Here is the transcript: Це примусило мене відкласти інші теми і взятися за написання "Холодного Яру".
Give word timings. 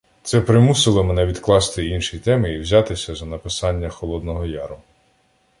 Це 0.23 0.41
примусило 0.41 1.03
мене 1.03 1.25
відкласти 1.25 1.85
інші 1.87 2.19
теми 2.19 2.53
і 2.53 2.59
взятися 2.59 3.15
за 3.15 3.25
написання 3.25 3.89
"Холодного 3.89 4.45
Яру". 4.45 4.77